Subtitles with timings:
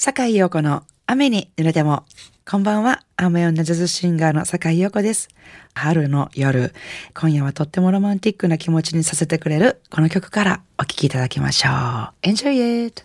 [0.00, 2.04] 坂井陽子の雨に濡れても。
[2.48, 5.28] こんばんは、雨女ジャズシンガーの坂井陽子です。
[5.74, 6.72] 春の夜、
[7.14, 11.72] 今夜はとってもロマンティックな気持ちにさせてくれるこの曲からお聴きいただきましょう。
[12.22, 13.02] Enjoy it!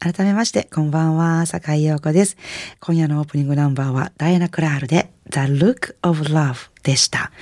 [0.00, 2.36] 改めまして、こんばんは、坂井陽子です。
[2.78, 7.32] 今夜のオープニングナンバーは、ダイアナ・クラールで、The Look of Love でした。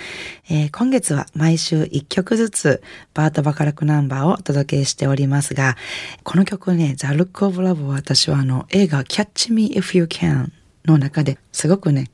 [0.49, 2.83] えー、今月は毎週1曲ずつ、
[3.13, 5.77] バート・バカラクナンバーをお届けしておりますが、
[6.23, 10.49] この曲ね、The Look of Love は私はあの、映画 Catch Me If You Can
[10.87, 12.11] の中ですごくね、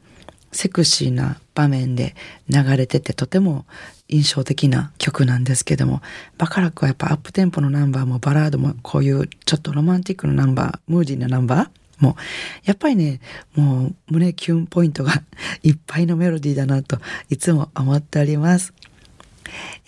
[0.53, 2.15] セクシーな場面で
[2.49, 3.67] 流れててとても
[4.09, 6.03] 印象的な曲なんですけども、
[6.39, 12.17] バカラックはやっぱアップテンポのナンバーもバラードもこういうちょっとロマンティックなナンバー、ムーディーなナンバーも
[12.65, 13.21] やっぱりね、
[13.55, 15.23] もう胸キュンポイントが
[15.63, 16.99] いっぱいのメロディーだなと
[17.31, 18.75] いつも思っております。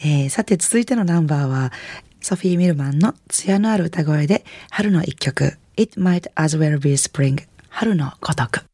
[0.01, 1.73] えー、さて続いてのナンバーは
[2.21, 8.74] ソフィー・ミルマンの艶のある歌声で春の一曲 It Might As Well Be Spring 春のごとく。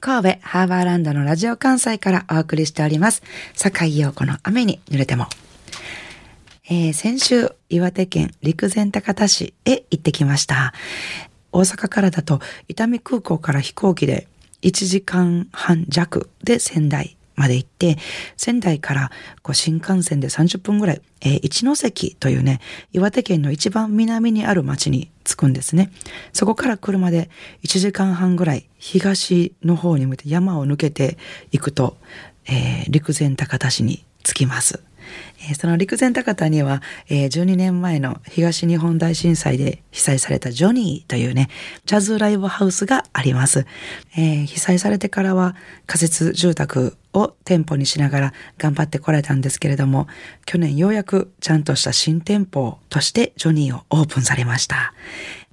[0.00, 3.22] 神戸ハーバーランドのラジオ関西からお送りしております。
[3.54, 5.26] 坂井陽子の雨に濡れても。
[6.70, 10.72] えー、先週、岩手県陸前高田市へ行ってきました。
[11.52, 14.26] 大阪からだと伊丹空港から飛行機で
[14.62, 17.96] 1時間半弱で仙台まで行って、
[18.36, 19.10] 仙台から
[19.42, 22.60] こう新幹線で30分ぐらい、えー、一関というね、
[22.92, 25.90] 岩手県の一番南にある町に着くんですね。
[26.34, 27.30] そこから車で
[27.64, 31.16] 1時間半ぐらい東の方に向いて山を抜けて
[31.50, 31.96] いくと、
[32.46, 34.80] えー、陸前高田市に着きます。
[35.48, 41.48] えー、その陸前高田には、えー、12年前の東日本大震災で被災されたジョニーというね、
[41.86, 43.66] ジャズライブハウスがあります。
[44.16, 50.06] えー、被災されてからは仮設住宅を店舗にしながら頑張ってこられたんですけれども、
[50.46, 54.94] 去年ようやくちゃんとした新店舗としてジョニーをオープンされました。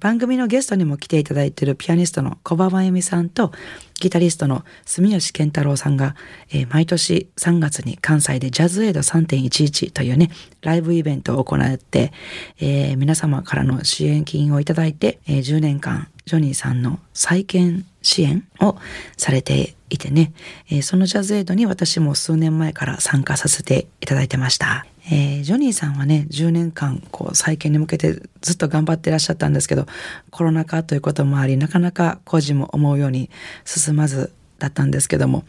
[0.00, 3.52] 番組のゲストにも来ていただいているピアニストの小場真由美さんと
[4.00, 6.14] ギタリストの住吉健太郎さんが、
[6.50, 10.30] えー、毎年3月に関西でジャズエイド3.11というね、
[10.62, 12.12] ライブイベントを行って、
[12.60, 18.76] えー、皆様からの支援金をいただいて、えー、10年間ジョニーさんの再建支援を
[19.16, 20.32] されていてね、
[20.70, 24.86] えー、そのジャズエイドに私も数年前から参加させていただいてました。
[25.10, 29.86] えー、ジョニーさんはね、10年間、こう、再建に向けてずっと頑張ってらっしゃったんですけど、
[30.30, 33.30] コロナ禍ということもあり、なかなか工事も思うように
[33.64, 35.44] 進まずだったんですけども、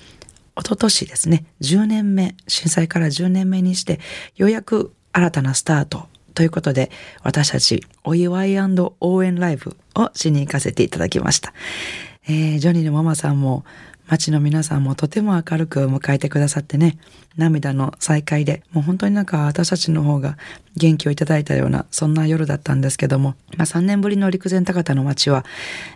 [0.58, 4.00] 一昨年ですね、10年目、震災から10年目にして、
[4.36, 6.90] ようやく新たなスタートということで、
[7.24, 11.53] 私たちお祝い応援ライブをしに行かせていただきました。
[12.28, 13.66] えー、ジョニーのママさんも
[14.09, 16.97] 街の皆さんもとても明るく迎えてくださってね、
[17.38, 20.36] 涙の再会で、もう本当になんか私たちの方が
[20.75, 25.46] 元気をいただいたような、そんな夜だったんですけども、まあ3年ぶりの陸前高田の町は、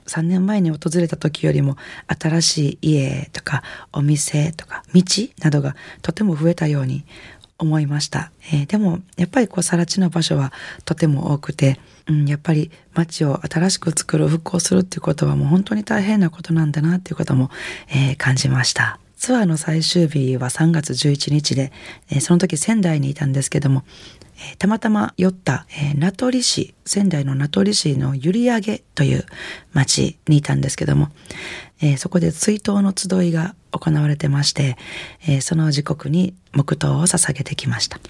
[0.06, 1.75] 3年前に訪れた時よりも、
[2.07, 5.02] 新しい家とか、お店とか、道
[5.41, 7.06] などがとても増えたように
[7.58, 8.31] 思いました。
[8.52, 10.52] えー、でも、やっぱりこう、更地の場所は
[10.86, 17.50] とても多くて、うん、やっぱり街を新しく作る、復興するっていうことはもう本当に大変なことなんだなっていうことも、
[17.90, 19.00] えー、感じました。
[19.23, 21.72] ツアーの最終日は3月11日で、
[22.09, 23.85] えー、その時仙台にいたんですけども、
[24.35, 29.25] えー、たまたま寄った、えー、名取市、仙台の名取市の閖上という
[29.72, 31.07] 町にいたんですけども、
[31.81, 34.75] えー、そこで追悼の集いが行われてまして、
[35.25, 38.01] えー、その時刻に黙祷を捧げてきました。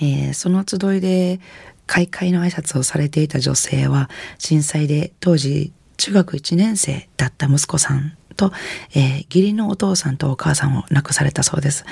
[0.00, 1.40] えー、その集いで
[1.88, 4.08] 開会の挨拶をされていた女性は、
[4.38, 8.52] 震災で当時中学1年生だった息子さんと、
[8.94, 11.84] えー、義理のお父さんとお母さんを亡くされたそうです。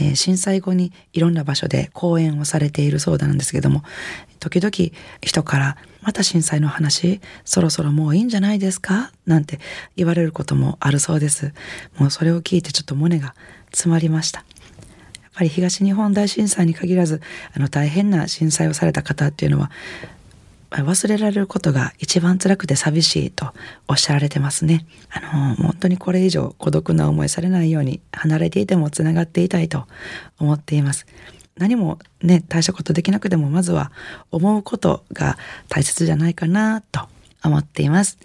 [0.00, 3.84] えー、震災後にいろんな場所で講演をされているそうなんですけども、
[4.40, 4.72] 時々
[5.22, 9.12] 人からまた震災の話、そろそろもういいんじゃないですか？
[9.24, 9.60] なんて
[9.96, 11.54] 言われることもあるそうです。
[11.96, 13.34] もうそれを聞いてちょっと胸が
[13.70, 14.40] 詰まりました。
[14.40, 14.44] や
[15.28, 17.20] っぱり東日本大震災に限らず
[17.56, 19.70] あの大変な震災をされた方っていうのは
[20.70, 23.52] 忘れられることが一番辛くて寂しいと
[23.88, 24.86] おっしゃられてますね。
[25.10, 29.86] あの、本当にこれ以上孤独な思いされないように離れていてもつながっていたいと
[30.38, 31.06] 思っています。
[31.56, 33.92] 何もね、大したことできなくてもまずは
[34.30, 35.38] 思うことが
[35.68, 37.08] 大切じゃないかなと
[37.44, 38.18] 思っています。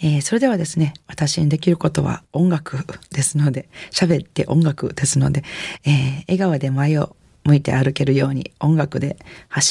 [0.00, 5.44] えー、それではですね、私にできることは音楽ですので、喋って音楽ですので、
[5.84, 7.16] えー、笑顔で前を
[7.48, 9.16] 向いて歩けるように音楽で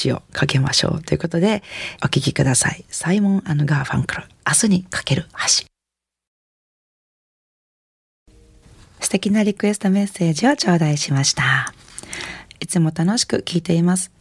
[0.03, 1.61] 橋を架けましょうということで
[2.03, 2.83] お聴きください。
[2.89, 5.67] サイモンガーファンクル、明日に架ける橋。
[8.99, 11.71] 素敵なリクエストメッセージを頂戴しました。
[12.59, 14.11] いつも楽しく聴いています。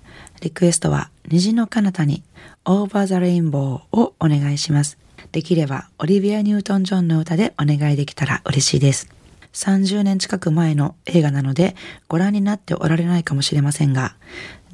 [0.42, 2.22] リクエストは虹の彼方に
[2.66, 4.98] Over the Rainbow をお願いします。
[5.32, 9.15] できればオリビア・ニュートン・ジョンの歌でお願いできたら嬉しいです。
[9.56, 11.76] 30年近く前の映画なので
[12.08, 14.14] ご覧になっておられないかもしれませんが、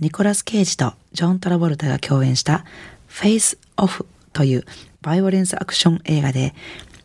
[0.00, 2.64] ニコラス・ケイジとジョン・トラボルタが共演した
[3.06, 4.64] フェイス・オフという
[5.00, 6.52] バイオレンスアクション映画で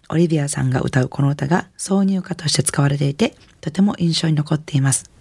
[0.09, 5.11] オリビアさんが歌うこの歌が挿入歌として使われていてとても印象に残っています。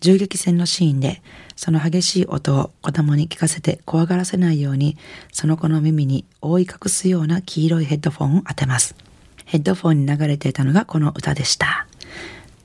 [0.00, 1.22] 銃撃戦のシーンで
[1.56, 4.98] その激しい音を子供に聞かせて怖がらせないように
[5.32, 8.94] その子の耳に覆い隠すような黄色いヘッドフォンを当てます。
[9.46, 11.86] ヘッドフォンに流れていたのがこの歌でした。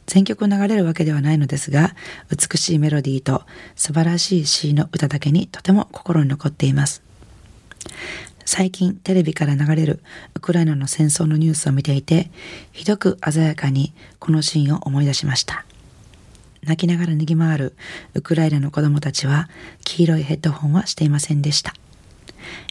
[0.07, 1.93] 全曲流れるわけではないのですが、
[2.31, 3.43] 美しいメロディーと
[3.75, 7.03] 素晴らしい詩の歌だけにとても心に残っています。
[8.45, 10.01] 最近テレビから流れる
[10.33, 12.31] ウクライナの戦争のニュースを見ていて、
[12.71, 15.65] ひどく鮮やかにこのシーンを思い出しました。
[16.63, 17.75] 泣きながら逃げ回る
[18.13, 19.49] ウクライナの子供たちは
[19.83, 21.73] 黄色いヘッドホンはしていませんでした。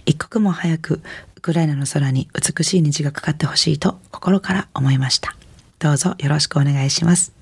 [0.06, 1.02] 一刻も早く
[1.36, 5.36] ウクライナの空に美しい虹がかかってほしいと心から思いました。
[5.78, 7.32] どうぞよろしくお願いします。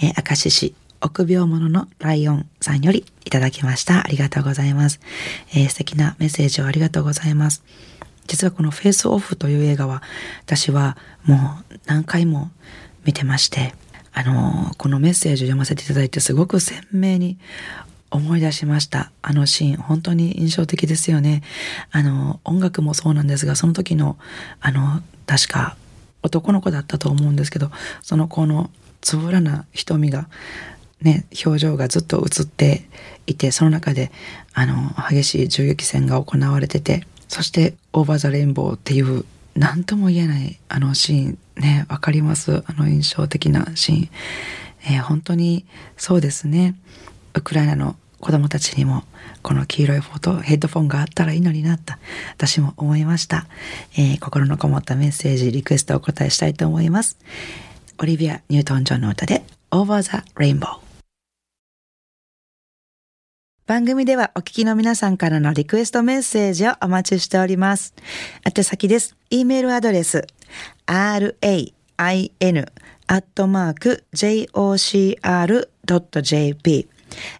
[0.00, 4.04] えー、明石市臆病者のライオンさんよりいただきました。
[4.04, 5.00] ありがとうございます。
[5.50, 7.64] えー、素敵なメッセージをありがとうございます。
[8.28, 10.02] 実はこのフェイスオフという映画は
[10.44, 11.36] 私はも
[11.70, 12.50] う何回も
[13.04, 13.74] 見てまして、
[14.12, 17.38] あのー、このメッセージを読ませていただいてすごく鮮明に
[18.10, 19.10] 思い出しました。
[19.20, 21.42] あのシーン、本当に印象的ですよね。
[21.90, 24.16] あの、音楽もそうなんですが、その時の、
[24.60, 25.76] あの、確か
[26.22, 27.70] 男の子だったと思うんですけど
[28.02, 28.70] その子の
[29.00, 30.28] つぶらな瞳が
[31.00, 32.82] ね表情がずっと映って
[33.26, 34.10] いてその中で
[34.52, 39.24] あの激しい銃撃戦が行われててそして「オーバー・ザ・レインボー」っていう
[39.54, 42.62] 何とも言えないあのシーンね分かります？
[42.66, 44.08] あの印象的なシーン、
[44.94, 45.64] えー、本当に
[45.96, 46.74] そうですね。
[47.34, 49.04] ウクライナの子供たちにも
[49.42, 51.98] この黄色いフォトヘッドフォンがあったらいいのになった。
[52.34, 53.46] 私も思いました。
[53.96, 57.16] えー、心のこもったメッセージ、リクエストをお答えしたいと思います。
[57.98, 60.78] オリビア・ニュートン・ジョンの歌で Over the Rainbow。
[63.66, 67.92] 番組ではお聞きの皆さんからのリクエストメッセージをお待ちしております。
[68.44, 69.14] 宛先です。
[69.30, 70.26] e メールアドレス
[70.86, 75.28] rain アットマーク jocr.jp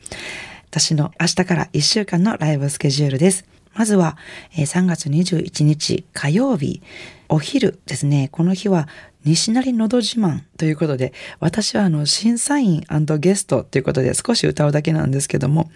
[0.70, 3.44] 私の明日から1週間のライブスケジュールです。
[3.74, 4.16] まずは、
[4.56, 6.82] 3月21日火曜日、
[7.28, 8.28] お昼ですね。
[8.30, 8.88] この日は
[9.24, 12.84] 西成のど自慢ということで、私はあの審査員
[13.18, 15.70] ゲストということで少し歌うだけなんですけども、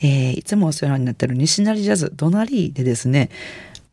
[0.00, 3.30] えー、いつもお世話になってる西成ジャズドナリーでですね、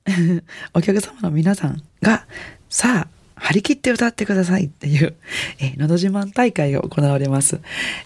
[0.73, 2.25] お客様の皆さんが、
[2.69, 5.15] さあ、張り切って歌ってくださいっていう、
[5.59, 7.59] えー、のど自慢大会が行われます。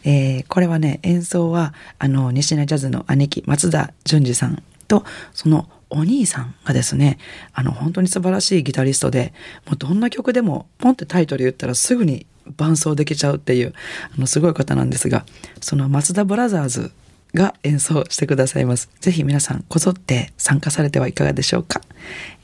[0.05, 7.17] えー、これはね、演奏は、あの、西成ジャズの兄貴、松田淳二さんと、そのお兄さんがですね、
[7.53, 9.33] あの、本当に素晴らしいギタリストで、
[9.65, 12.25] もうどんな曲でも、ポンってタイトル言ったらすぐに
[12.57, 13.73] 伴奏できちゃうっていう、
[14.15, 15.25] あの、すごい方なんですが、
[15.61, 16.91] その松田ブラザーズ
[17.33, 18.89] が演奏してくださいます。
[18.99, 21.81] ぜひ皆さんこぞって参加されてはいかがでしょうか。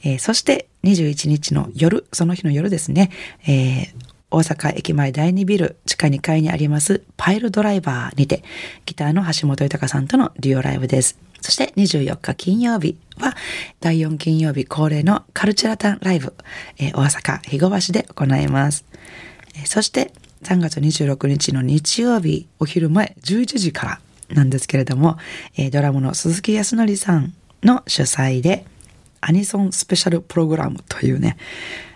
[0.04, 3.10] えー、そして21日の夜、その日の夜ですね、
[3.46, 8.42] えー、大阪駅前第2ビル地下2階にありますパイルドライバーにて
[8.86, 11.18] ギターの橋本豊さんとのデュオライブです。
[11.42, 13.34] そして24日金曜日は
[13.80, 16.32] 第4金曜日恒例のカルチャータンライブ、
[16.78, 18.86] えー、大阪肥後橋で行います。
[19.54, 20.12] えー、そして
[20.44, 25.18] 3月26日の日曜日お昼前11時からなんですけれども、
[25.58, 28.64] えー、ドラムの鈴木康則さんの主催で
[29.22, 31.36] アニソンスペシャルプログラムというね、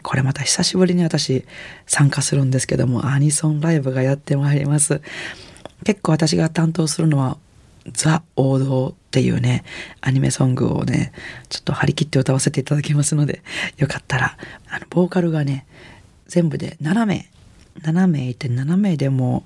[0.03, 1.45] これまた久しぶりに私
[1.85, 5.03] 参加するんですけども、アニソンライブがやってまいります。
[5.85, 7.37] 結構私が担当するのは
[7.93, 9.65] ザ王道っていうね、
[10.01, 11.13] アニメソングをね、
[11.49, 13.43] ちょっと張り切って歌わせていただきますので、
[13.77, 14.37] よかったら、
[14.69, 15.67] あの、ボーカルがね、
[16.29, 17.29] 全部で7名、
[17.81, 19.45] 7名いて7名でも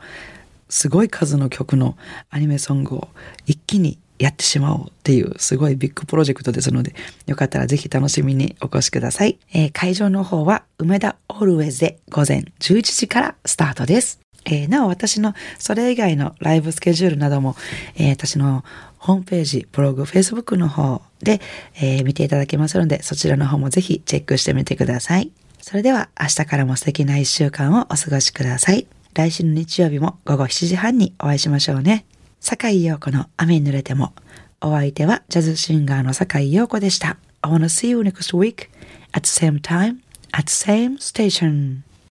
[0.68, 1.96] すごい数の曲の
[2.28, 3.08] アニメソングを
[3.46, 6.94] 一気にやってしまおうっていうすごいビッグプロジェクトですので、
[7.26, 9.38] よかったらぜひ楽しみにお越しください。
[9.54, 14.20] えー、会場の方は梅田オールウェイズで午前11時からスタートです。
[14.44, 17.56] えー、なお私のそれ以外のライブスケジュールなども、
[17.96, 18.62] えー、私の
[18.98, 21.40] ホームページ、ブログ、Facebook の方で、
[21.80, 25.32] え、見ていただけますので、そちらの方もぜひチェックしてみてください。
[25.62, 28.86] それでは明日からも素敵な一週間をお過ごしください。
[29.14, 32.04] 来週の日曜日も午後7時半にお会いしましょうね。
[32.40, 34.14] 坂井陽子の雨に濡れても。
[34.62, 37.18] お相手はジャズシンガーの坂井陽子でした。
[37.42, 38.70] I wanna see you next week
[39.12, 39.98] at the same time
[40.32, 41.82] at the same station.